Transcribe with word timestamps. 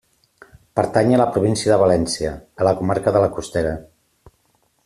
Pertany 0.79 1.13
a 1.17 1.19
la 1.21 1.27
Província 1.35 1.71
de 1.73 1.77
València, 1.83 2.33
a 2.63 2.69
la 2.71 2.75
comarca 2.83 3.17
de 3.19 3.25
La 3.27 3.33
Costera. 3.39 3.79